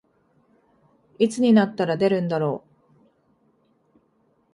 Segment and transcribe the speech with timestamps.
[1.19, 3.99] いつになったら出るんだろう